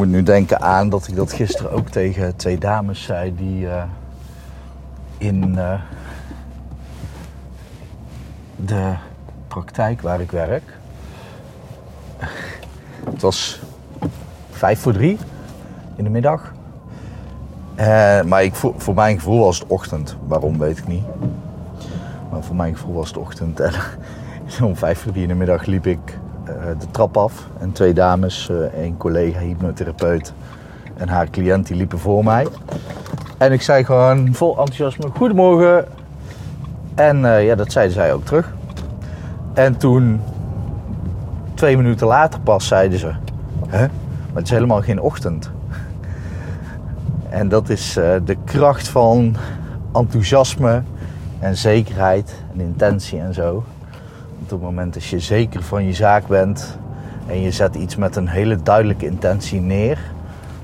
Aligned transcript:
moet 0.00 0.08
nu 0.08 0.22
denken 0.22 0.60
aan 0.60 0.88
dat 0.88 1.08
ik 1.08 1.16
dat 1.16 1.32
gisteren 1.32 1.70
ook 1.70 1.88
tegen 1.88 2.36
twee 2.36 2.58
dames 2.58 3.02
zei 3.02 3.34
die 3.34 3.64
uh, 3.64 3.82
in 5.18 5.54
uh, 5.56 5.80
de 8.56 8.94
praktijk 9.48 10.00
waar 10.00 10.20
ik 10.20 10.30
werk. 10.30 10.78
Het 13.04 13.22
was 13.22 13.60
vijf 14.50 14.80
voor 14.80 14.92
drie 14.92 15.18
in 15.96 16.04
de 16.04 16.10
middag. 16.10 16.52
Uh, 17.76 18.22
maar 18.22 18.44
ik, 18.44 18.54
voor, 18.54 18.74
voor 18.76 18.94
mijn 18.94 19.16
gevoel 19.16 19.44
was 19.44 19.58
het 19.58 19.68
ochtend. 19.68 20.16
Waarom 20.26 20.58
weet 20.58 20.78
ik 20.78 20.86
niet. 20.86 21.04
Maar 22.30 22.42
voor 22.42 22.56
mijn 22.56 22.76
gevoel 22.76 22.94
was 22.94 23.08
het 23.08 23.16
ochtend. 23.16 23.60
En 23.60 23.72
om 24.68 24.76
vijf 24.76 24.98
voor 24.98 25.12
drie 25.12 25.22
in 25.22 25.28
de 25.28 25.34
middag 25.34 25.64
liep 25.64 25.86
ik 25.86 26.00
eh, 26.08 26.29
de 26.78 26.90
trap 26.90 27.16
af. 27.16 27.46
En 27.58 27.72
twee 27.72 27.92
dames, 27.92 28.48
een 28.48 28.70
eh, 28.72 28.92
collega 28.96 29.38
hypnotherapeut 29.40 30.32
en 30.96 31.08
haar 31.08 31.30
cliënt, 31.30 31.66
die 31.66 31.76
liepen 31.76 31.98
voor 31.98 32.24
mij. 32.24 32.46
En 33.38 33.52
ik 33.52 33.62
zei 33.62 33.84
gewoon 33.84 34.34
vol 34.34 34.58
enthousiasme, 34.58 35.08
goedemorgen. 35.16 35.84
En 36.94 37.16
uh, 37.16 37.44
ja, 37.44 37.54
dat 37.54 37.72
zeiden 37.72 37.94
zij 37.94 38.12
ook 38.12 38.24
terug. 38.24 38.52
En 39.54 39.76
toen, 39.76 40.20
twee 41.54 41.76
minuten 41.76 42.06
later 42.06 42.40
pas, 42.40 42.66
zeiden 42.66 42.98
ze... 42.98 43.12
Hè? 43.68 43.86
Maar 43.86 44.34
het 44.34 44.44
is 44.44 44.50
helemaal 44.50 44.82
geen 44.82 45.00
ochtend. 45.00 45.50
En 47.28 47.48
dat 47.48 47.68
is 47.68 47.92
de 48.24 48.36
kracht 48.44 48.88
van 48.88 49.36
enthousiasme 49.92 50.82
en 51.38 51.56
zekerheid 51.56 52.42
en 52.52 52.60
intentie 52.60 53.20
en 53.20 53.34
zo 53.34 53.64
op 54.42 54.50
het 54.50 54.60
moment 54.60 54.94
dat 54.94 55.04
je 55.04 55.20
zeker 55.20 55.62
van 55.62 55.84
je 55.84 55.92
zaak 55.92 56.26
bent 56.26 56.78
en 57.26 57.40
je 57.40 57.50
zet 57.50 57.74
iets 57.74 57.96
met 57.96 58.16
een 58.16 58.28
hele 58.28 58.62
duidelijke 58.62 59.06
intentie 59.06 59.60
neer, 59.60 59.98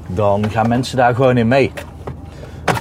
dan 0.06 0.50
gaan 0.50 0.68
mensen 0.68 0.96
daar 0.96 1.14
gewoon 1.14 1.36
in 1.36 1.48
mee. 1.48 1.72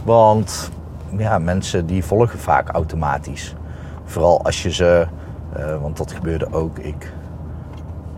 Want 0.03 0.71
ja, 1.17 1.39
mensen 1.39 1.85
die 1.85 2.03
volgen 2.03 2.39
vaak 2.39 2.69
automatisch. 2.69 3.55
Vooral 4.03 4.43
als 4.43 4.63
je 4.63 4.71
ze, 4.71 5.07
uh, 5.57 5.81
want 5.81 5.97
dat 5.97 6.11
gebeurde 6.11 6.53
ook, 6.53 6.79
ik 6.79 7.13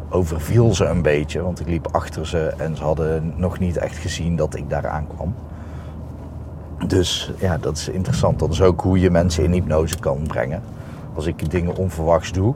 overviel 0.09 0.75
ze 0.75 0.85
een 0.85 1.01
beetje, 1.01 1.41
want 1.41 1.59
ik 1.59 1.67
liep 1.67 1.87
achter 1.91 2.27
ze 2.27 2.53
en 2.57 2.75
ze 2.75 2.83
hadden 2.83 3.33
nog 3.35 3.59
niet 3.59 3.77
echt 3.77 3.97
gezien 3.97 4.35
dat 4.35 4.55
ik 4.55 4.69
daar 4.69 4.87
aankwam. 4.87 5.35
Dus 6.87 7.31
ja, 7.39 7.57
dat 7.57 7.77
is 7.77 7.89
interessant. 7.89 8.39
Dat 8.39 8.51
is 8.51 8.61
ook 8.61 8.81
hoe 8.81 8.99
je 8.99 9.09
mensen 9.11 9.43
in 9.43 9.51
hypnose 9.51 9.99
kan 9.99 10.23
brengen. 10.27 10.61
Als 11.13 11.25
ik 11.25 11.51
dingen 11.51 11.75
onverwachts 11.75 12.31
doe, 12.31 12.53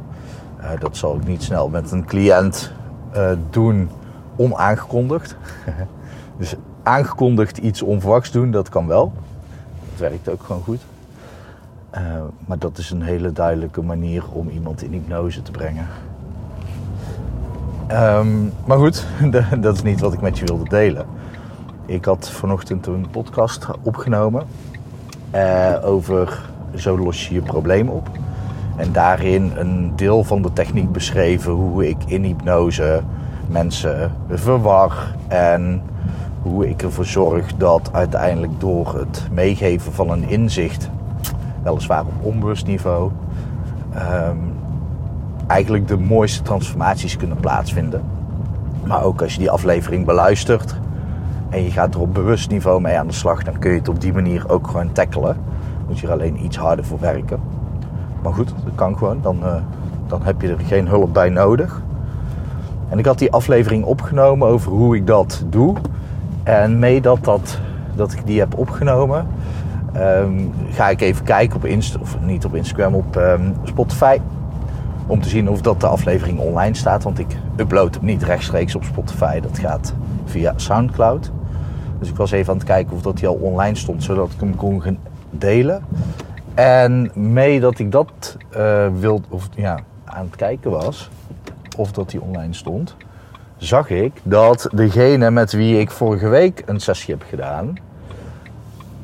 dat 0.80 0.98
zal 0.98 1.16
ik 1.16 1.28
niet 1.28 1.44
snel 1.44 1.70
met 1.70 1.92
een 1.92 2.06
cliënt 2.06 2.72
uh, 3.16 3.31
doen 3.50 3.90
onaangekondigd. 4.36 5.36
dus 6.38 6.56
aangekondigd 6.84 7.58
iets 7.58 7.81
onverwachts 7.81 8.31
doen, 8.31 8.52
dat 8.52 8.70
kan 8.70 8.88
wel. 8.88 9.14
Dat 9.90 10.00
werkt 10.00 10.30
ook 10.30 10.44
gewoon 10.44 10.62
goed. 10.62 10.81
Uh, 11.95 12.02
maar 12.45 12.59
dat 12.59 12.78
is 12.78 12.92
een 12.92 13.02
hele 13.02 13.31
duidelijke 13.31 13.81
manier 13.81 14.23
om 14.31 14.50
iemand 14.50 14.84
in 14.84 14.92
hypnose 14.92 15.41
te 15.41 15.52
brengen. 15.52 15.88
Um, 17.91 18.53
maar 18.66 18.78
goed, 18.78 19.06
dat 19.59 19.75
is 19.75 19.81
niet 19.81 20.00
wat 20.00 20.14
ik 20.14 20.22
met 20.22 20.38
je 20.38 20.46
wilde 20.46 20.69
delen. 20.69 21.06
Ik 21.85 22.06
had 22.06 22.30
vanochtend 22.30 22.88
een 22.88 23.08
podcast 23.12 23.68
opgenomen 23.81 24.46
over 25.84 26.50
zo 26.75 26.97
los 26.97 27.28
je 27.28 27.34
je 27.34 27.41
probleem 27.41 27.90
op. 27.90 28.09
En 28.76 28.92
daarin 28.92 29.52
een 29.56 29.96
deel 29.96 30.24
van 30.24 30.42
de 30.42 30.54
techniek 30.54 30.92
beschreven 30.92 31.52
hoe 31.52 31.90
ik 31.90 31.98
in 32.06 32.24
hypnose 32.24 33.02
mensen 33.48 34.12
verwar 34.30 35.16
en 35.28 35.82
hoe 36.42 36.70
ik 36.70 36.82
ervoor 36.82 37.06
zorg 37.06 37.56
dat 37.56 37.90
uiteindelijk 37.92 38.59
door 38.59 38.96
het 38.98 39.28
meegeven 39.32 39.94
van 39.94 40.09
een 40.09 40.30
inzicht, 40.30 40.90
weliswaar 41.64 42.02
op 42.02 42.26
onbewust 42.26 42.68
niveau, 42.68 43.12
um, 43.96 44.54
eigenlijk 45.48 45.88
de 45.88 45.98
mooiste 45.98 46.42
transformaties 46.42 47.18
kunnen 47.18 47.38
plaatsvinden. 47.38 48.02
Maar 48.86 49.03
ook 49.03 49.22
als 49.22 49.34
je 49.34 49.40
die 49.40 49.52
aflevering 49.52 50.06
beluistert 50.06 50.76
en 51.50 51.64
je 51.64 51.72
gaat 51.72 51.94
er 51.94 52.02
op 52.02 52.14
bewust 52.14 52.50
niveau 52.50 52.82
mee 52.82 52.98
aan 52.98 53.08
de 53.08 53.14
slag, 53.14 53.44
dan 53.44 53.59
kun 53.59 53.72
je 53.72 53.78
het 53.78 53.90
op 53.90 54.02
die 54.02 54.14
manier 54.14 54.50
ook 54.50 54.68
gewoon 54.68 54.92
tackelen. 54.92 55.38
Moet 55.88 56.00
je 56.00 56.08
er 56.08 56.14
alleen 56.14 56.44
iets 56.46 56.58
harder 56.58 56.86
voor 56.86 57.00
werken. 57.00 57.40
Maar 58.22 58.34
goed, 58.34 58.54
dat 58.64 58.76
kan 58.76 58.98
gewoon. 58.98 59.20
Dan, 59.22 59.38
uh, 59.44 59.56
dan 60.08 60.24
heb 60.24 60.42
je 60.42 60.48
er 60.48 60.59
geen 60.59 60.88
hulp 60.88 61.14
bij 61.14 61.30
nodig. 61.30 61.82
En 62.90 63.00
ik 63.00 63.06
had 63.06 63.20
die 63.20 63.32
aflevering 63.32 63.84
opgenomen 63.84 64.48
over 64.48 64.72
hoe 64.72 64.96
ik 64.96 65.08
dat 65.08 65.44
doe. 65.50 65.76
En 66.44 66.80
mee 66.80 67.02
dat, 67.02 67.24
dat, 67.24 67.59
dat 67.96 68.12
ik 68.14 68.26
die 68.26 68.40
heb 68.40 68.58
opgenomen, 68.58 69.28
um, 69.98 70.54
ga 70.70 70.90
ik 70.90 71.02
even 71.02 71.26
kijken 71.26 71.56
op 71.56 71.66
Insta, 71.66 72.00
of 72.00 72.18
niet 72.22 72.46
op 72.46 72.56
Instagram, 72.56 72.94
op 72.94 73.16
um, 73.16 73.54
Spotify. 73.64 74.18
Om 75.08 75.22
te 75.22 75.30
zien 75.30 75.50
of 75.50 75.62
dat 75.62 75.80
de 75.80 75.88
aflevering 75.88 76.40
online 76.40 76.76
staat. 76.76 77.03
Want 77.03 77.20
ik 77.20 77.38
upload 77.56 77.96
hem 77.96 78.06
niet 78.06 78.24
rechtstreeks 78.24 78.76
op 78.76 78.84
Spotify. 78.84 79.40
Dat 79.40 79.59
gaat 79.59 79.94
via 80.26 80.53
Soundcloud. 80.56 81.32
Dus 82.00 82.09
ik 82.09 82.16
was 82.16 82.32
even 82.32 82.52
aan 82.52 82.58
het 82.58 82.68
kijken 82.68 82.94
of 82.96 83.02
dat 83.02 83.20
hij 83.20 83.30
al 83.30 83.36
online 83.36 83.76
stond, 83.76 84.03
zodat 84.03 84.32
ik 84.32 84.40
hem 84.40 84.56
kon 84.56 84.98
delen. 85.30 85.84
En 86.53 87.12
mee 87.13 87.59
dat 87.59 87.79
ik 87.79 87.91
dat 87.91 88.38
uh, 88.57 88.88
wilde, 89.00 89.23
of 89.29 89.50
ja, 89.56 89.79
aan 90.06 90.25
het 90.25 90.35
kijken 90.35 90.72
was, 90.72 91.09
of 91.78 91.91
dat 91.91 92.09
die 92.09 92.22
online 92.22 92.53
stond, 92.53 92.95
zag 93.57 93.89
ik 93.89 94.12
dat 94.23 94.69
degene 94.73 95.31
met 95.31 95.51
wie 95.51 95.79
ik 95.79 95.91
vorige 95.91 96.28
week 96.28 96.63
een 96.66 96.79
sessie 96.79 97.13
heb 97.13 97.23
gedaan, 97.29 97.78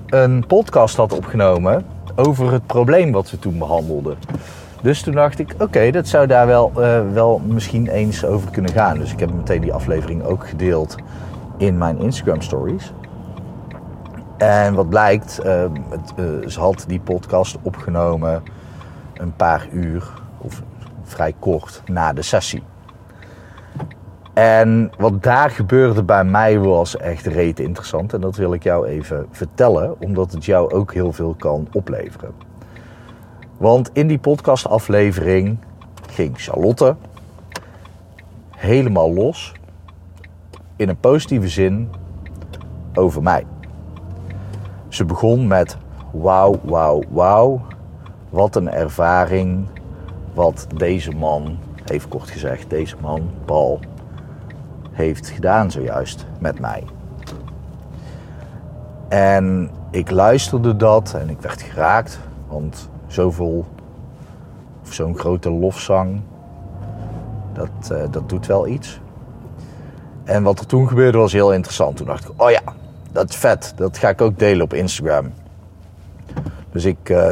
een 0.07 0.45
podcast 0.47 0.95
had 0.95 1.13
opgenomen 1.13 1.85
over 2.15 2.51
het 2.51 2.65
probleem 2.65 3.11
wat 3.11 3.31
we 3.31 3.39
toen 3.39 3.57
behandelden. 3.57 4.17
Dus 4.81 5.01
toen 5.01 5.13
dacht 5.13 5.39
ik, 5.39 5.55
oké, 5.59 5.91
dat 5.91 6.07
zou 6.07 6.27
daar 6.27 6.47
wel, 6.47 6.71
uh, 6.77 7.01
wel 7.13 7.41
misschien 7.45 7.87
eens 7.87 8.25
over 8.25 8.51
kunnen 8.51 8.71
gaan. 8.71 8.97
Dus 8.97 9.11
ik 9.11 9.19
heb 9.19 9.33
meteen 9.33 9.61
die 9.61 9.73
aflevering 9.73 10.23
ook 10.23 10.47
gedeeld 10.47 10.95
in 11.57 11.77
mijn 11.77 11.99
Instagram 11.99 12.41
stories. 12.41 12.91
En 14.37 14.73
wat 14.73 14.89
blijkt, 14.89 15.39
uh, 15.45 15.65
het, 15.89 16.13
uh, 16.19 16.47
ze 16.47 16.59
had 16.59 16.85
die 16.87 16.99
podcast 16.99 17.57
opgenomen 17.61 18.43
een 19.13 19.35
paar 19.35 19.67
uur, 19.71 20.13
of 20.37 20.61
vrij 21.03 21.33
kort, 21.39 21.81
na 21.85 22.13
de 22.13 22.21
sessie. 22.21 22.63
En 24.33 24.91
wat 24.97 25.23
daar 25.23 25.49
gebeurde 25.49 26.03
bij 26.03 26.23
mij 26.23 26.59
was 26.59 26.97
echt 26.97 27.25
reet 27.25 27.59
interessant. 27.59 28.13
En 28.13 28.21
dat 28.21 28.35
wil 28.35 28.53
ik 28.53 28.63
jou 28.63 28.87
even 28.87 29.27
vertellen, 29.31 30.01
omdat 30.01 30.31
het 30.31 30.45
jou 30.45 30.71
ook 30.71 30.93
heel 30.93 31.11
veel 31.11 31.35
kan 31.37 31.67
opleveren. 31.71 32.31
Want 33.57 33.89
in 33.93 34.07
die 34.07 34.19
podcastaflevering 34.19 35.57
ging 36.09 36.33
Charlotte 36.35 36.95
helemaal 38.57 39.13
los, 39.13 39.53
in 40.75 40.89
een 40.89 40.99
positieve 40.99 41.47
zin, 41.47 41.89
over 42.93 43.23
mij. 43.23 43.45
Ze 44.87 45.05
begon 45.05 45.47
met 45.47 45.77
wauw, 46.11 46.59
wauw, 46.63 47.03
wauw. 47.09 47.61
Wat 48.29 48.55
een 48.55 48.71
ervaring 48.71 49.67
wat 50.33 50.67
deze 50.75 51.11
man, 51.11 51.57
heeft 51.85 52.07
kort 52.07 52.29
gezegd, 52.29 52.69
deze 52.69 52.95
man, 53.01 53.29
Paul, 53.45 53.79
heeft 54.91 55.29
gedaan 55.29 55.71
zojuist 55.71 56.25
met 56.39 56.59
mij. 56.59 56.83
En 59.07 59.69
ik 59.91 60.11
luisterde 60.11 60.75
dat 60.75 61.13
en 61.13 61.29
ik 61.29 61.41
werd 61.41 61.61
geraakt, 61.61 62.19
want 62.47 62.89
zoveel, 63.07 63.65
of 64.83 64.93
zo'n 64.93 65.17
grote 65.17 65.51
lofzang, 65.51 66.21
dat, 67.53 67.91
uh, 67.91 68.03
dat 68.11 68.29
doet 68.29 68.45
wel 68.45 68.67
iets. 68.67 68.99
En 70.23 70.43
wat 70.43 70.59
er 70.59 70.65
toen 70.65 70.87
gebeurde 70.87 71.17
was 71.17 71.33
heel 71.33 71.53
interessant. 71.53 71.97
Toen 71.97 72.05
dacht 72.05 72.23
ik, 72.23 72.41
oh 72.41 72.49
ja, 72.49 72.61
dat 73.11 73.29
is 73.29 73.35
vet. 73.35 73.73
Dat 73.75 73.97
ga 73.97 74.09
ik 74.09 74.21
ook 74.21 74.39
delen 74.39 74.63
op 74.63 74.73
Instagram. 74.73 75.31
Dus 76.71 76.85
ik 76.85 77.09
uh, 77.09 77.29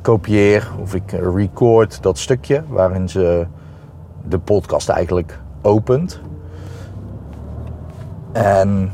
kopieer 0.00 0.70
of 0.80 0.94
ik 0.94 1.10
record 1.10 2.02
dat 2.02 2.18
stukje 2.18 2.62
waarin 2.68 3.08
ze 3.08 3.46
de 4.28 4.38
podcast 4.38 4.88
eigenlijk 4.88 5.38
opent. 5.62 6.20
En 8.32 8.90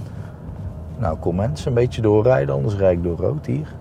Nou, 0.98 1.18
kom 1.18 1.36
mensen 1.36 1.68
een 1.68 1.74
beetje 1.74 2.02
doorrijden, 2.02 2.54
anders 2.54 2.74
rijd 2.74 2.96
ik 2.96 3.02
door 3.02 3.16
rood 3.16 3.46
hier. 3.46 3.74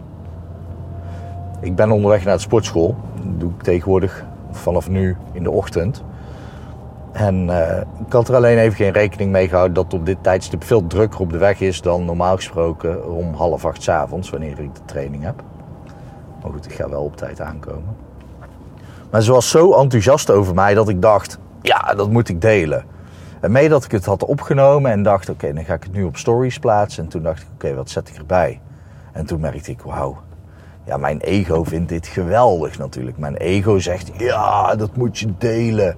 Ik 1.62 1.76
ben 1.76 1.92
onderweg 1.92 2.26
naar 2.26 2.36
de 2.36 2.42
sportschool. 2.42 2.96
Dat 3.16 3.40
doe 3.40 3.50
ik 3.50 3.62
tegenwoordig 3.62 4.26
vanaf 4.52 4.90
nu 4.90 5.18
in 5.32 5.44
de 5.44 5.52
ochtend. 5.52 6.04
En 7.16 7.48
uh, 7.48 7.78
ik 8.06 8.14
had 8.14 8.28
er 8.28 8.36
alleen 8.36 8.58
even 8.58 8.76
geen 8.76 8.92
rekening 8.92 9.32
mee 9.32 9.48
gehouden 9.48 9.74
dat 9.76 9.94
op 9.94 10.06
dit 10.06 10.18
tijdstip 10.22 10.64
veel 10.64 10.88
drukker 10.88 11.20
op 11.20 11.32
de 11.32 11.38
weg 11.38 11.60
is 11.60 11.82
dan 11.82 12.06
normaal 12.06 12.36
gesproken 12.36 13.12
om 13.16 13.34
half 13.34 13.66
acht 13.66 13.84
s 13.84 13.90
avonds, 13.90 14.30
wanneer 14.30 14.60
ik 14.60 14.76
de 14.76 14.86
training 14.86 15.24
heb. 15.24 15.44
Maar 16.42 16.52
goed, 16.52 16.66
ik 16.66 16.74
ga 16.74 16.90
wel 16.90 17.04
op 17.04 17.18
tijd 17.18 17.42
aankomen. 17.42 17.96
Maar 19.12 19.22
ze 19.22 19.32
was 19.32 19.50
zo 19.50 19.74
enthousiast 19.74 20.32
over 20.32 20.54
mij 20.54 20.74
dat 20.74 20.90
ik 20.90 21.02
dacht, 21.02 21.40
ja, 21.62 21.94
dat 21.94 22.10
moet 22.10 22.30
ik 22.30 22.42
delen. 22.42 22.86
En 23.42 23.52
mee 23.52 23.70
dat 23.70 23.84
ik 23.84 23.92
het 23.92 24.06
had 24.06 24.26
opgenomen 24.26 24.92
en 24.92 25.04
dacht, 25.04 25.30
oké, 25.30 25.54
dan 25.54 25.66
ga 25.66 25.74
ik 25.74 25.84
het 25.84 25.94
nu 25.94 26.04
op 26.04 26.18
stories 26.18 26.60
plaatsen. 26.60 27.04
En 27.04 27.10
toen 27.10 27.24
dacht 27.24 27.42
ik, 27.42 27.48
oké, 27.54 27.74
wat 27.74 27.90
zet 27.90 28.10
ik 28.10 28.16
erbij? 28.16 28.62
En 29.12 29.26
toen 29.26 29.40
merkte 29.40 29.72
ik, 29.72 29.82
wauw, 29.82 30.18
ja, 30.84 30.98
mijn 30.98 31.20
ego 31.20 31.64
vindt 31.64 31.90
dit 31.90 32.08
geweldig 32.08 32.78
natuurlijk. 32.78 33.18
Mijn 33.18 33.36
ego 33.36 33.80
zegt, 33.80 34.12
ja, 34.18 34.76
dat 34.76 34.96
moet 34.96 35.18
je 35.18 35.28
delen. 35.38 35.96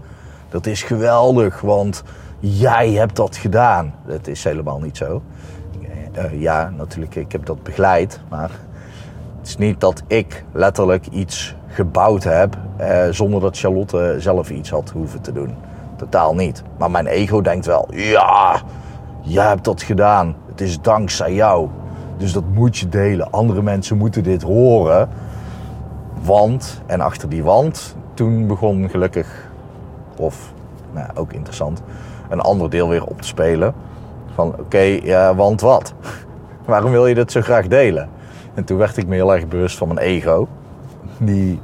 Dat 0.50 0.66
is 0.66 0.84
geweldig, 0.84 1.62
want 1.62 2.04
jij 2.40 2.92
hebt 2.92 3.16
dat 3.16 3.36
gedaan. 3.36 3.94
Dat 4.06 4.28
is 4.28 4.44
helemaal 4.44 4.80
niet 4.80 4.98
zo. 4.98 5.22
Uh, 6.18 6.42
ja, 6.42 6.74
natuurlijk, 6.78 7.16
ik 7.16 7.32
heb 7.32 7.46
dat 7.46 7.64
begeleid, 7.64 8.20
maar 8.30 8.50
het 9.38 9.48
is 9.48 9.58
niet 9.58 9.82
dat 9.82 10.04
ik 10.08 10.44
letterlijk 10.52 11.08
iets 11.08 11.56
gebouwd 11.68 12.24
heb 12.24 12.58
uh, 12.82 13.04
zonder 13.10 13.42
dat 13.42 13.58
Charlotte 13.58 14.16
zelf 14.20 14.50
iets 14.50 14.70
had 14.70 14.90
hoeven 14.90 15.22
te 15.22 15.32
doen. 15.32 15.56
Totaal 15.96 16.36
niet. 16.36 16.64
Maar 16.78 16.92
mijn 16.92 17.08
ego 17.08 17.42
denkt 17.42 17.66
wel, 17.66 17.88
ja, 17.92 18.62
jij 19.22 19.48
hebt 19.48 19.64
dat 19.64 19.82
gedaan. 19.82 20.36
Het 20.48 20.62
is 20.62 20.82
dankzij 20.82 21.34
jou. 21.34 21.70
Dus 22.18 22.34
dat 22.34 22.44
moet 22.54 22.78
je 22.78 22.90
delen. 22.90 23.32
Andere 23.32 23.62
mensen 23.62 23.98
moeten 23.98 24.24
dit 24.24 24.42
horen. 24.42 25.10
Want, 26.24 26.82
en 26.86 27.02
achter 27.02 27.30
die 27.30 27.44
wand, 27.44 27.96
toen 28.14 28.48
begon 28.48 28.90
gelukkig, 28.90 29.47
of 30.20 30.54
nou, 30.92 31.08
ook 31.16 31.34
interessant, 31.34 31.82
een 32.30 32.42
ander 32.42 32.70
deel 32.70 32.90
weer 32.90 33.06
op 33.06 33.22
te 33.22 33.28
spelen. 33.28 33.74
Van 34.34 34.56
oké, 34.60 35.00
ja, 35.04 35.36
want 35.36 35.62
wat? 35.62 35.94
Waarom 36.66 36.92
wil 36.92 37.08
je 37.08 37.16
dit 37.16 37.32
zo 37.32 37.42
graag 37.42 37.68
delen? 37.68 38.10
En 38.54 38.64
toen 38.64 38.78
werd 38.78 38.98
ik 38.98 39.08
me 39.08 39.16
heel 39.16 39.34
erg 39.34 39.48
bewust 39.48 39.78
van 39.78 39.88
mijn 39.88 40.00
ego. 40.00 40.48
Die, 41.18 41.60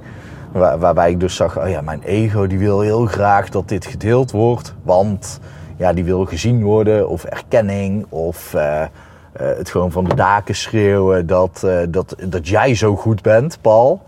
waar, 0.51 0.79
waarbij 0.79 1.11
ik 1.11 1.19
dus 1.19 1.35
zag, 1.35 1.59
oh 1.59 1.69
ja, 1.69 1.81
mijn 1.81 2.01
ego 2.03 2.47
die 2.47 2.59
wil 2.59 2.81
heel 2.81 3.05
graag 3.05 3.49
dat 3.49 3.69
dit 3.69 3.85
gedeeld 3.85 4.31
wordt. 4.31 4.73
Want 4.83 5.39
ja, 5.77 5.93
die 5.93 6.03
wil 6.03 6.25
gezien 6.25 6.63
worden 6.63 7.09
of 7.09 7.23
erkenning 7.23 8.05
of 8.09 8.53
uh, 8.53 8.61
uh, 8.61 8.87
het 9.33 9.69
gewoon 9.69 9.91
van 9.91 10.03
de 10.03 10.15
daken 10.15 10.55
schreeuwen 10.55 11.27
dat, 11.27 11.61
uh, 11.65 11.79
dat, 11.89 12.15
dat 12.27 12.47
jij 12.47 12.75
zo 12.75 12.95
goed 12.95 13.21
bent, 13.21 13.57
Paul. 13.61 14.01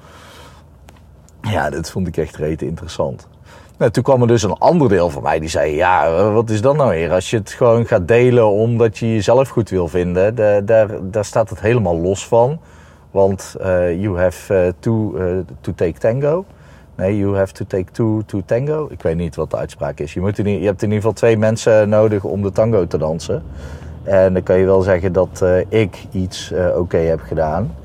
Ja, 1.41 1.69
dat 1.69 1.91
vond 1.91 2.07
ik 2.07 2.17
echt 2.17 2.35
rete 2.35 2.65
interessant. 2.65 3.27
Nou, 3.77 3.91
toen 3.91 4.03
kwam 4.03 4.21
er 4.21 4.27
dus 4.27 4.43
een 4.43 4.57
ander 4.57 4.89
deel 4.89 5.09
van 5.09 5.23
mij 5.23 5.39
die 5.39 5.49
zei: 5.49 5.75
Ja, 5.75 6.31
wat 6.31 6.49
is 6.49 6.61
dat 6.61 6.75
nou 6.75 6.89
weer? 6.89 7.11
Als 7.11 7.29
je 7.29 7.37
het 7.37 7.51
gewoon 7.51 7.85
gaat 7.85 8.07
delen 8.07 8.49
omdat 8.49 8.97
je 8.97 9.13
jezelf 9.13 9.49
goed 9.49 9.69
wil 9.69 9.87
vinden, 9.87 10.35
de, 10.35 10.61
daar, 10.65 10.87
daar 11.01 11.25
staat 11.25 11.49
het 11.49 11.59
helemaal 11.59 11.97
los 11.97 12.27
van. 12.27 12.59
Want 13.11 13.55
uh, 13.61 14.01
you 14.01 14.19
have 14.19 14.53
uh, 14.53 14.71
to, 14.79 15.15
to 15.61 15.73
take 15.75 15.99
tango. 15.99 16.45
Nee, 16.95 17.17
you 17.17 17.35
have 17.37 17.53
to 17.53 17.65
take 17.67 17.91
two 17.91 18.21
to 18.25 18.41
tango. 18.45 18.87
Ik 18.89 19.01
weet 19.01 19.15
niet 19.15 19.35
wat 19.35 19.51
de 19.51 19.57
uitspraak 19.57 19.99
is. 19.99 20.13
Je, 20.13 20.19
moet 20.19 20.39
in, 20.39 20.59
je 20.59 20.65
hebt 20.65 20.81
in 20.81 20.87
ieder 20.87 20.95
geval 20.95 21.13
twee 21.13 21.37
mensen 21.37 21.89
nodig 21.89 22.23
om 22.23 22.41
de 22.41 22.51
tango 22.51 22.87
te 22.87 22.97
dansen. 22.97 23.43
En 24.03 24.33
dan 24.33 24.43
kan 24.43 24.57
je 24.57 24.65
wel 24.65 24.81
zeggen 24.81 25.13
dat 25.13 25.45
ik 25.69 26.05
iets 26.11 26.53
oké 26.75 26.97
heb 26.97 27.21
gedaan. 27.21 27.75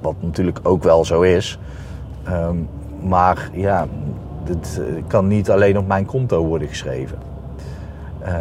Wat, 0.00 0.14
natuurlijk 0.20 0.58
ook 0.62 0.82
wel 0.82 1.04
zo 1.04 1.20
is. 1.20 1.58
Um, 2.28 2.68
maar 3.00 3.50
ja, 3.52 3.86
het 4.48 4.80
kan 5.06 5.26
niet 5.26 5.50
alleen 5.50 5.78
op 5.78 5.86
mijn 5.86 6.06
konto 6.06 6.44
worden 6.44 6.68
geschreven. 6.68 7.18
Uh, 8.22 8.32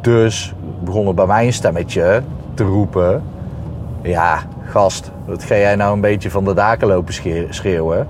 dus 0.00 0.54
begon 0.84 1.06
er 1.06 1.14
bij 1.14 1.26
mij 1.26 1.46
een 1.46 1.52
stemmetje 1.52 2.22
te 2.54 2.64
roepen: 2.64 3.22
Ja, 4.02 4.38
gast, 4.64 5.10
wat 5.26 5.42
ga 5.42 5.54
jij 5.56 5.76
nou 5.76 5.92
een 5.92 6.00
beetje 6.00 6.30
van 6.30 6.44
de 6.44 6.54
daken 6.54 6.88
lopen 6.88 7.14
schreeuwen? 7.50 8.06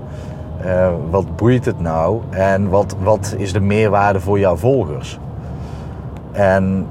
Uh, 0.65 0.89
wat 1.09 1.35
boeit 1.35 1.65
het 1.65 1.79
nou? 1.79 2.21
En 2.29 2.69
wat, 2.69 2.95
wat 3.03 3.35
is 3.37 3.53
de 3.53 3.59
meerwaarde 3.59 4.19
voor 4.19 4.39
jouw 4.39 4.55
volgers? 4.55 5.19
En 6.31 6.87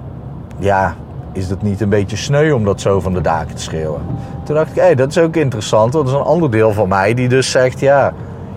ja, 0.58 0.94
is 1.32 1.50
het 1.50 1.62
niet 1.62 1.80
een 1.80 1.88
beetje 1.88 2.16
sneu 2.16 2.52
om 2.52 2.64
dat 2.64 2.80
zo 2.80 3.00
van 3.00 3.12
de 3.12 3.20
daken 3.20 3.54
te 3.54 3.62
schreeuwen? 3.62 4.00
Toen 4.44 4.54
dacht 4.54 4.70
ik, 4.70 4.76
hé, 4.76 4.82
hey, 4.82 4.94
dat 4.94 5.08
is 5.08 5.18
ook 5.18 5.36
interessant. 5.36 5.92
Dat 5.92 6.06
is 6.06 6.12
een 6.12 6.20
ander 6.20 6.50
deel 6.50 6.72
van 6.72 6.88
mij 6.88 7.14
die 7.14 7.28
dus 7.28 7.50
zegt, 7.50 7.80
ja, 7.80 8.12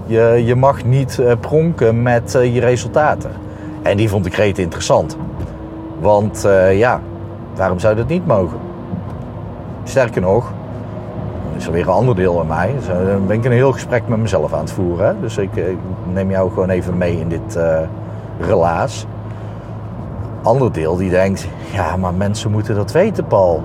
je, 0.08 0.42
je 0.46 0.56
mag 0.56 0.86
niet 0.86 1.18
uh, 1.20 1.32
pronken 1.40 2.02
met 2.02 2.36
uh, 2.36 2.54
je 2.54 2.60
resultaten. 2.60 3.32
En 3.82 3.98
die 3.98 4.10
vond 4.10 4.26
ik 4.26 4.34
reet 4.34 4.58
interessant. 4.58 5.18
Want 6.00 6.44
uh, 6.46 6.78
ja, 6.78 7.02
waarom 7.56 7.80
zou 7.80 7.96
dat 7.96 8.08
niet 8.08 8.26
mogen? 8.26 8.58
Sterker 9.84 10.22
nog, 10.22 10.54
is 11.58 11.66
er 11.66 11.72
weer 11.72 11.88
een 11.88 11.94
ander 11.94 12.16
deel 12.16 12.40
aan 12.40 12.48
mij. 12.48 12.76
Dan 12.88 13.28
ben 13.28 13.38
ik 13.38 13.46
een 13.46 13.52
heel 13.52 13.72
gesprek 13.72 14.08
met 14.08 14.20
mezelf 14.20 14.54
aan 14.54 14.60
het 14.60 14.72
voeren. 14.72 15.18
Dus 15.22 15.38
ik, 15.38 15.50
neem 16.14 16.32
jou 16.32 16.50
gewoon 16.50 16.70
even 16.70 16.98
mee 16.98 17.20
in 17.20 17.30
dit 17.30 17.60
relaas. 18.40 19.06
Ander 20.44 20.72
deel 20.72 20.96
die 20.96 21.10
denkt, 21.10 21.48
ja, 21.72 21.98
maar 21.98 22.14
mensen 22.14 22.52
moeten 22.52 22.76
dat 22.76 22.92
weten, 22.92 23.26
Paul. 23.28 23.64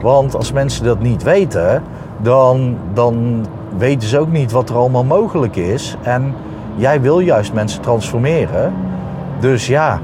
Want 0.00 0.34
als 0.36 0.52
mensen 0.52 0.84
dat 0.84 1.00
niet 1.00 1.22
weten, 1.22 1.82
dan, 2.22 2.76
dan 2.92 3.46
weten 3.76 4.08
ze 4.08 4.18
ook 4.18 4.32
niet 4.32 4.52
wat 4.52 4.68
er 4.68 4.76
allemaal 4.76 5.04
mogelijk 5.04 5.56
is. 5.56 5.96
En 6.02 6.34
jij 6.76 7.00
wil 7.00 7.18
juist 7.18 7.52
mensen 7.52 7.80
transformeren. 7.80 8.74
Dus 9.40 9.66
ja, 9.66 10.00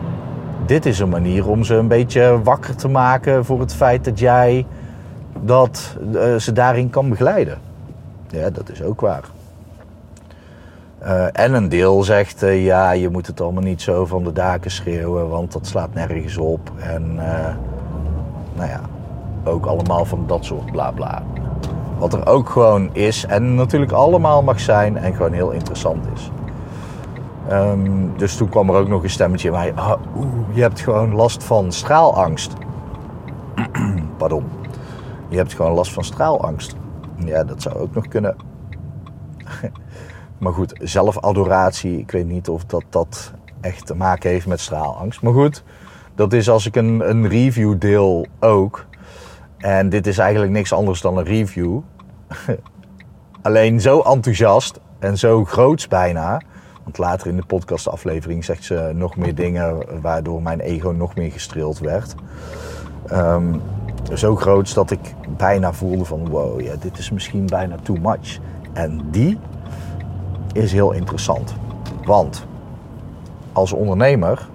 dit 0.67 0.87
is 0.87 0.99
een 0.99 1.09
manier 1.09 1.49
om 1.49 1.65
ze 1.65 1.75
een 1.75 1.89
beetje 1.89 2.43
wakker 2.43 2.77
te 2.77 2.89
maken 2.89 3.45
voor 3.45 3.61
het 3.61 3.75
feit 3.75 4.05
dat 4.05 4.19
jij 4.19 4.67
dat, 5.41 5.97
uh, 6.13 6.37
ze 6.37 6.53
daarin 6.53 6.91
kan 6.91 7.09
begeleiden. 7.09 7.59
Ja, 8.29 8.51
dat 8.51 8.71
is 8.71 8.83
ook 8.83 9.01
waar. 9.01 9.25
Uh, 11.03 11.25
en 11.33 11.55
een 11.55 11.69
deel 11.69 12.03
zegt, 12.03 12.43
uh, 12.43 12.65
ja, 12.65 12.91
je 12.91 13.09
moet 13.09 13.27
het 13.27 13.41
allemaal 13.41 13.63
niet 13.63 13.83
zo 13.83 14.07
van 14.07 14.25
de 14.25 14.33
daken 14.33 14.71
schreeuwen, 14.71 15.29
want 15.29 15.53
dat 15.53 15.67
slaat 15.67 15.95
nergens 15.95 16.37
op. 16.37 16.73
En 16.79 17.15
nou 18.55 18.69
ja, 18.69 18.81
ook 19.45 19.67
allemaal 19.67 20.05
van 20.05 20.25
dat 20.27 20.45
soort 20.45 20.73
bla 20.73 20.91
bla. 20.91 21.23
Wat 22.01 22.13
er 22.13 22.27
ook 22.27 22.49
gewoon 22.49 22.95
is 22.95 23.27
en 23.27 23.55
natuurlijk 23.55 23.93
allemaal 23.93 24.43
mag 24.43 24.61
zijn 24.61 24.97
en 24.97 25.15
gewoon 25.15 25.33
heel 25.33 25.51
interessant 25.51 26.07
is. 26.15 26.31
Um, 27.51 28.13
dus 28.17 28.37
toen 28.37 28.49
kwam 28.49 28.69
er 28.69 28.77
ook 28.77 28.89
nog 28.89 29.03
een 29.03 29.11
stemmetje 29.11 29.51
mij. 29.51 29.73
Oh, 29.77 29.93
je 30.53 30.61
hebt 30.61 30.81
gewoon 30.81 31.15
last 31.15 31.45
van 31.45 31.73
straalangst. 31.73 32.53
Pardon. 34.19 34.45
Je 35.29 35.37
hebt 35.37 35.55
gewoon 35.55 35.73
last 35.73 35.93
van 35.93 36.05
straalangst. 36.05 36.77
Ja, 37.25 37.45
dat 37.45 37.63
zou 37.63 37.77
ook 37.77 37.95
nog 37.95 38.09
kunnen. 38.09 38.37
maar 40.39 40.53
goed, 40.53 40.81
zelfadoratie. 40.83 41.99
Ik 41.99 42.11
weet 42.11 42.27
niet 42.27 42.49
of 42.49 42.65
dat, 42.65 42.85
dat 42.89 43.33
echt 43.61 43.87
te 43.87 43.95
maken 43.95 44.31
heeft 44.31 44.47
met 44.47 44.61
straalangst. 44.61 45.23
Maar 45.23 45.33
goed, 45.33 45.65
dat 46.15 46.33
is 46.33 46.51
als 46.51 46.67
ik 46.67 46.77
een, 46.77 47.11
een 47.11 47.29
review 47.29 47.79
deel 47.79 48.27
ook. 48.39 48.87
En 49.61 49.89
dit 49.89 50.07
is 50.07 50.19
eigenlijk 50.19 50.53
niks 50.53 50.73
anders 50.73 51.01
dan 51.01 51.17
een 51.17 51.25
review. 51.25 51.81
Alleen 53.43 53.81
zo 53.81 54.01
enthousiast 54.01 54.81
en 54.99 55.19
zo 55.19 55.45
groots 55.45 55.89
bijna. 55.89 56.41
Want 56.83 56.99
later 56.99 57.27
in 57.27 57.37
de 57.37 57.47
podcastaflevering 57.47 58.45
zegt 58.45 58.65
ze 58.65 58.91
nog 58.95 59.17
meer 59.17 59.35
dingen 59.35 60.01
waardoor 60.01 60.43
mijn 60.43 60.61
ego 60.61 60.91
nog 60.91 61.15
meer 61.15 61.33
gestreeld 61.33 61.79
werd. 61.79 62.15
Um, 63.13 63.61
zo 64.15 64.37
groots 64.37 64.75
dat 64.75 64.91
ik 64.91 65.15
bijna 65.37 65.73
voelde 65.73 66.05
van 66.05 66.29
wow, 66.29 66.61
ja, 66.61 66.75
dit 66.77 66.99
is 66.99 67.11
misschien 67.11 67.47
bijna 67.47 67.77
too 67.83 67.97
much. 67.97 68.39
En 68.73 69.01
die 69.11 69.39
is 70.53 70.73
heel 70.73 70.93
interessant. 70.93 71.55
Want 72.05 72.47
als 73.53 73.73
ondernemer 73.73 74.49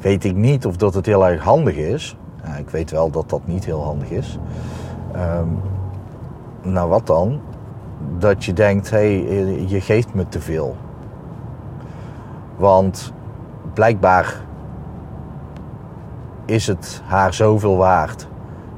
weet 0.00 0.24
ik 0.24 0.34
niet 0.34 0.66
of 0.66 0.76
dat 0.76 0.94
het 0.94 1.06
heel 1.06 1.26
erg 1.28 1.42
handig 1.42 1.76
is 1.76 2.16
ik 2.58 2.70
weet 2.70 2.90
wel 2.90 3.10
dat 3.10 3.28
dat 3.28 3.40
niet 3.44 3.64
heel 3.64 3.84
handig 3.84 4.10
is. 4.10 4.38
Um, 5.16 5.60
nou, 6.62 6.88
wat 6.88 7.06
dan? 7.06 7.40
Dat 8.18 8.44
je 8.44 8.52
denkt, 8.52 8.90
hé, 8.90 9.24
hey, 9.24 9.64
je 9.66 9.80
geeft 9.80 10.14
me 10.14 10.28
te 10.28 10.40
veel. 10.40 10.76
Want 12.56 13.12
blijkbaar 13.74 14.40
is 16.44 16.66
het 16.66 17.02
haar 17.06 17.34
zoveel 17.34 17.76
waard 17.76 18.28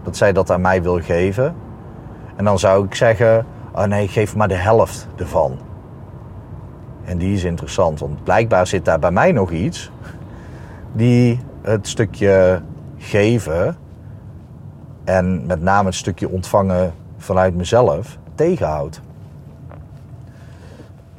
dat 0.02 0.16
zij 0.16 0.32
dat 0.32 0.50
aan 0.50 0.60
mij 0.60 0.82
wil 0.82 1.00
geven. 1.00 1.54
En 2.36 2.44
dan 2.44 2.58
zou 2.58 2.84
ik 2.84 2.94
zeggen, 2.94 3.46
oh 3.72 3.84
nee, 3.84 4.08
geef 4.08 4.36
maar 4.36 4.48
de 4.48 4.54
helft 4.54 5.08
ervan. 5.16 5.58
En 7.04 7.18
die 7.18 7.34
is 7.34 7.44
interessant, 7.44 8.00
want 8.00 8.24
blijkbaar 8.24 8.66
zit 8.66 8.84
daar 8.84 8.98
bij 8.98 9.10
mij 9.10 9.32
nog 9.32 9.50
iets 9.50 9.90
die 10.92 11.40
het 11.62 11.88
stukje 11.88 12.62
geven 13.02 13.76
En 15.04 15.46
met 15.46 15.62
name 15.62 15.86
het 15.86 15.94
stukje 15.94 16.28
ontvangen 16.28 16.92
vanuit 17.16 17.54
mezelf 17.54 18.18
tegenhoudt. 18.34 19.00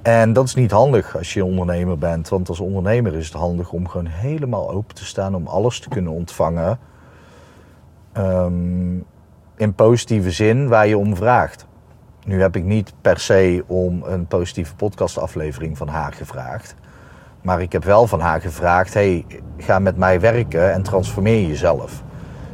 En 0.01 0.33
dat 0.33 0.45
is 0.45 0.55
niet 0.55 0.71
handig 0.71 1.17
als 1.17 1.33
je 1.33 1.45
ondernemer 1.45 1.97
bent. 1.97 2.29
Want 2.29 2.49
als 2.49 2.59
ondernemer 2.59 3.13
is 3.15 3.25
het 3.25 3.35
handig 3.35 3.71
om 3.71 3.87
gewoon 3.87 4.05
helemaal 4.05 4.71
open 4.71 4.95
te 4.95 5.05
staan. 5.05 5.35
Om 5.35 5.47
alles 5.47 5.79
te 5.79 5.89
kunnen 5.89 6.11
ontvangen. 6.11 6.79
Ehm, 8.11 8.95
in 9.55 9.73
positieve 9.75 10.31
zin 10.31 10.67
waar 10.67 10.87
je 10.87 10.97
om 10.97 11.15
vraagt. 11.15 11.67
Nu 12.25 12.41
heb 12.41 12.55
ik 12.55 12.63
niet 12.63 12.93
per 13.01 13.19
se 13.19 13.63
om 13.67 14.03
een 14.03 14.25
positieve 14.25 14.75
podcastaflevering 14.75 15.77
van 15.77 15.87
haar 15.87 16.13
gevraagd. 16.13 16.75
Maar 17.43 17.61
ik 17.61 17.71
heb 17.71 17.83
wel 17.83 18.07
van 18.07 18.19
haar 18.19 18.41
gevraagd: 18.41 18.93
hey, 18.93 19.25
ga 19.57 19.79
met 19.79 19.97
mij 19.97 20.19
werken 20.19 20.73
en 20.73 20.83
transformeer 20.83 21.47
jezelf. 21.47 22.03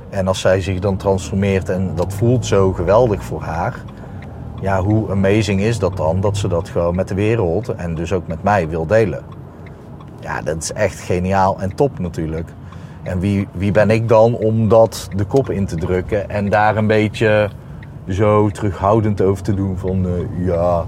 En 0.10 0.27
als 0.27 0.39
zij 0.39 0.62
zich 0.62 0.79
dan 0.79 0.98
transformeert 0.98 1.69
en 1.69 1.91
dat 1.96 2.13
voelt 2.13 2.46
zo 2.46 2.74
geweldig 2.74 3.24
voor 3.24 3.41
haar, 3.41 3.75
ja, 4.62 4.81
hoe 4.81 5.12
amazing 5.12 5.62
is 5.62 5.79
dat 5.79 5.98
dan 5.98 6.22
dat 6.22 6.38
ze 6.38 6.48
dat 6.48 6.69
gewoon 6.69 6.96
met 6.96 7.08
de 7.08 7.13
wereld 7.13 7.67
en 7.67 7.96
dus 7.96 8.13
ook 8.13 8.27
met 8.27 8.43
mij 8.43 8.69
wil 8.69 8.86
delen? 8.86 9.24
Ja, 10.19 10.41
dat 10.41 10.63
is 10.63 10.74
echt 10.74 11.00
geniaal 11.00 11.60
en 11.60 11.75
top 11.75 12.00
natuurlijk. 12.00 12.50
En 13.03 13.19
wie, 13.19 13.48
wie 13.51 13.72
ben 13.72 13.89
ik 13.89 14.08
dan 14.08 14.36
om 14.36 14.67
dat 14.67 15.10
de 15.15 15.25
kop 15.25 15.50
in 15.50 15.65
te 15.65 15.75
drukken 15.75 16.29
en 16.29 16.50
daar 16.50 16.77
een 16.77 16.88
beetje 16.88 17.50
zo 18.08 18.50
terughoudend 18.50 19.22
over 19.22 19.43
te 19.43 19.53
doen 19.53 19.77
van 19.77 20.05
uh, 20.05 20.46
ja, 20.46 20.86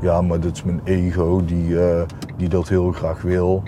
ja, 0.00 0.20
maar 0.20 0.40
dat 0.40 0.52
is 0.52 0.62
mijn 0.62 0.80
ego 0.84 1.44
die, 1.44 1.68
uh, 1.68 2.02
die 2.36 2.48
dat 2.48 2.68
heel 2.68 2.92
graag 2.92 3.22
wil. 3.22 3.62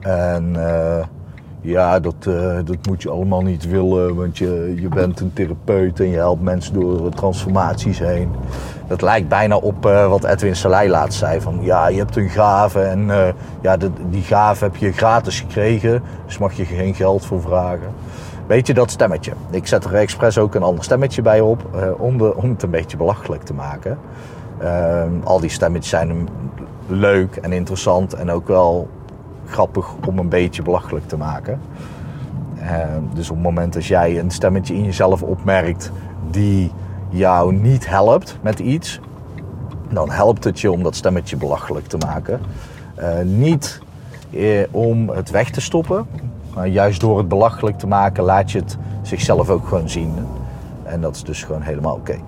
En 0.00 0.54
uh, 0.56 1.04
ja, 1.60 2.00
dat, 2.00 2.14
uh, 2.28 2.56
dat 2.64 2.86
moet 2.88 3.02
je 3.02 3.10
allemaal 3.10 3.42
niet 3.42 3.68
willen, 3.68 4.14
want 4.14 4.38
je, 4.38 4.74
je 4.80 4.88
bent 4.88 5.20
een 5.20 5.32
therapeut 5.32 6.00
en 6.00 6.08
je 6.08 6.16
helpt 6.16 6.42
mensen 6.42 6.74
door 6.74 7.10
transformaties 7.10 7.98
heen. 7.98 8.30
Dat 8.88 9.02
lijkt 9.02 9.28
bijna 9.28 9.56
op 9.56 9.82
wat 9.84 10.24
Edwin 10.24 10.56
Salai 10.56 10.88
laatst 10.88 11.18
zei: 11.18 11.40
van 11.40 11.58
ja, 11.60 11.88
je 11.88 11.98
hebt 11.98 12.16
een 12.16 12.28
gave 12.28 12.80
en 12.80 13.10
ja, 13.60 13.76
die 14.10 14.22
gave 14.22 14.64
heb 14.64 14.76
je 14.76 14.92
gratis 14.92 15.40
gekregen, 15.40 16.02
dus 16.26 16.38
mag 16.38 16.52
je 16.52 16.64
geen 16.64 16.94
geld 16.94 17.26
voor 17.26 17.40
vragen. 17.40 17.88
Weet 18.46 18.66
je 18.66 18.74
dat 18.74 18.90
stemmetje? 18.90 19.32
Ik 19.50 19.66
zet 19.66 19.84
er 19.84 19.94
expres 19.94 20.38
ook 20.38 20.54
een 20.54 20.62
ander 20.62 20.84
stemmetje 20.84 21.22
bij 21.22 21.40
op 21.40 21.64
om, 21.98 22.22
om 22.22 22.50
het 22.50 22.62
een 22.62 22.70
beetje 22.70 22.96
belachelijk 22.96 23.42
te 23.42 23.54
maken. 23.54 23.98
Ehm, 24.58 25.10
al 25.24 25.40
die 25.40 25.50
stemmetjes 25.50 25.90
zijn 25.90 26.28
leuk 26.86 27.36
en 27.36 27.52
interessant 27.52 28.14
en 28.14 28.30
ook 28.30 28.48
wel 28.48 28.88
grappig 29.46 29.94
om 30.06 30.18
een 30.18 30.28
beetje 30.28 30.62
belachelijk 30.62 31.08
te 31.08 31.16
maken. 31.16 31.60
Uh, 32.62 32.84
dus 33.14 33.30
op 33.30 33.36
het 33.36 33.44
moment 33.44 33.72
dat 33.72 33.84
jij 33.84 34.18
een 34.18 34.30
stemmetje 34.30 34.74
in 34.74 34.84
jezelf 34.84 35.22
opmerkt 35.22 35.92
die 36.30 36.72
jou 37.08 37.54
niet 37.54 37.88
helpt 37.88 38.38
met 38.40 38.58
iets, 38.58 39.00
dan 39.88 40.10
helpt 40.10 40.44
het 40.44 40.60
je 40.60 40.70
om 40.70 40.82
dat 40.82 40.96
stemmetje 40.96 41.36
belachelijk 41.36 41.86
te 41.86 41.96
maken. 41.96 42.40
Uh, 42.98 43.20
niet 43.24 43.80
eh, 44.30 44.62
om 44.70 45.08
het 45.08 45.30
weg 45.30 45.50
te 45.50 45.60
stoppen, 45.60 46.06
maar 46.54 46.66
juist 46.66 47.00
door 47.00 47.18
het 47.18 47.28
belachelijk 47.28 47.78
te 47.78 47.86
maken 47.86 48.24
laat 48.24 48.50
je 48.50 48.58
het 48.58 48.76
zichzelf 49.02 49.50
ook 49.50 49.68
gewoon 49.68 49.88
zien. 49.88 50.14
En 50.84 51.00
dat 51.00 51.14
is 51.14 51.22
dus 51.22 51.42
gewoon 51.42 51.62
helemaal 51.62 51.94
oké. 51.94 52.18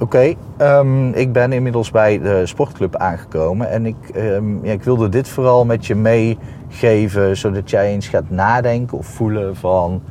Oké, 0.00 0.34
um, 0.58 1.12
ik 1.12 1.32
ben 1.32 1.52
inmiddels 1.52 1.90
bij 1.90 2.18
de 2.18 2.46
sportclub 2.46 2.96
aangekomen 2.96 3.70
en 3.70 3.86
ik, 3.86 3.96
um, 4.16 4.64
ja, 4.64 4.72
ik 4.72 4.82
wilde 4.82 5.08
dit 5.08 5.28
vooral 5.28 5.64
met 5.64 5.86
je 5.86 5.94
meegeven, 5.94 7.36
zodat 7.36 7.70
jij 7.70 7.92
eens 7.92 8.08
gaat 8.08 8.30
nadenken 8.30 8.98
of 8.98 9.06
voelen 9.06 9.56
van, 9.56 10.02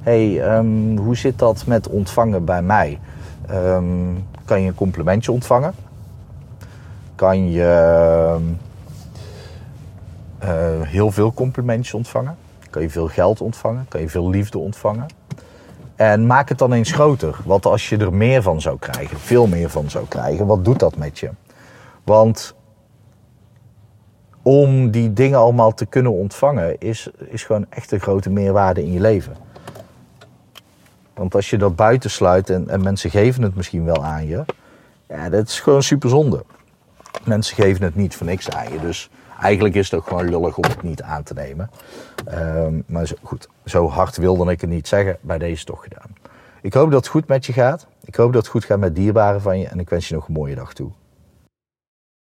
hé, 0.00 0.34
hey, 0.34 0.56
um, 0.58 0.98
hoe 0.98 1.16
zit 1.16 1.38
dat 1.38 1.66
met 1.66 1.88
ontvangen 1.88 2.44
bij 2.44 2.62
mij? 2.62 2.98
kan 4.44 4.60
je 4.60 4.68
een 4.68 4.74
complimentje 4.74 5.32
ontvangen? 5.32 5.74
Kan 7.14 7.50
je 7.50 8.38
uh, 10.44 10.80
heel 10.82 11.10
veel 11.10 11.32
complimentjes 11.32 11.94
ontvangen? 11.94 12.36
Kan 12.70 12.82
je 12.82 12.90
veel 12.90 13.08
geld 13.08 13.40
ontvangen? 13.40 13.86
Kan 13.88 14.00
je 14.00 14.08
veel 14.08 14.30
liefde 14.30 14.58
ontvangen? 14.58 15.06
En 15.96 16.26
maak 16.26 16.48
het 16.48 16.58
dan 16.58 16.72
eens 16.72 16.92
groter. 16.92 17.36
Wat 17.44 17.66
als 17.66 17.88
je 17.88 17.96
er 17.96 18.14
meer 18.14 18.42
van 18.42 18.60
zou 18.60 18.78
krijgen, 18.78 19.18
veel 19.18 19.46
meer 19.46 19.70
van 19.70 19.90
zou 19.90 20.06
krijgen, 20.08 20.46
wat 20.46 20.64
doet 20.64 20.78
dat 20.78 20.96
met 20.96 21.18
je? 21.18 21.30
Want 22.04 22.54
om 24.42 24.90
die 24.90 25.12
dingen 25.12 25.38
allemaal 25.38 25.74
te 25.74 25.86
kunnen 25.86 26.12
ontvangen, 26.12 26.80
is, 26.80 27.10
is 27.28 27.44
gewoon 27.44 27.66
echt 27.68 27.92
een 27.92 28.00
grote 28.00 28.30
meerwaarde 28.30 28.82
in 28.82 28.92
je 28.92 29.00
leven. 29.00 29.36
Want 31.14 31.34
als 31.34 31.50
je 31.50 31.58
dat 31.58 31.76
buitensluit 31.76 32.50
en, 32.50 32.68
en 32.68 32.82
mensen 32.82 33.10
geven 33.10 33.42
het 33.42 33.54
misschien 33.54 33.84
wel 33.84 34.04
aan 34.04 34.26
je, 34.26 34.44
ja, 35.08 35.28
dat 35.28 35.48
is 35.48 35.60
gewoon 35.60 35.82
super 35.82 36.08
zonde. 36.08 36.44
Mensen 37.24 37.56
geven 37.56 37.84
het 37.84 37.94
niet 37.94 38.16
voor 38.16 38.26
niks 38.26 38.50
aan 38.50 38.72
je. 38.72 38.80
Dus 38.80 39.10
eigenlijk 39.40 39.74
is 39.74 39.90
het 39.90 40.00
ook 40.00 40.06
gewoon 40.06 40.28
lullig 40.28 40.56
om 40.56 40.64
het 40.68 40.82
niet 40.82 41.02
aan 41.02 41.22
te 41.22 41.34
nemen. 41.34 41.70
Um, 42.32 42.84
maar 42.86 43.10
goed, 43.22 43.48
zo 43.64 43.88
hard 43.88 44.16
wilde 44.16 44.50
ik 44.50 44.60
het 44.60 44.70
niet 44.70 44.88
zeggen. 44.88 45.16
Bij 45.20 45.38
deze 45.38 45.64
toch 45.64 45.82
gedaan. 45.82 46.10
Ik 46.62 46.74
hoop 46.74 46.90
dat 46.90 47.00
het 47.00 47.08
goed 47.08 47.28
met 47.28 47.46
je 47.46 47.52
gaat. 47.52 47.86
Ik 48.04 48.14
hoop 48.14 48.32
dat 48.32 48.42
het 48.42 48.50
goed 48.50 48.64
gaat 48.64 48.78
met 48.78 48.96
dierbaren 48.96 49.40
van 49.40 49.58
je. 49.58 49.66
En 49.66 49.80
ik 49.80 49.88
wens 49.88 50.08
je 50.08 50.14
nog 50.14 50.26
een 50.26 50.34
mooie 50.34 50.54
dag 50.54 50.72
toe. 50.74 50.90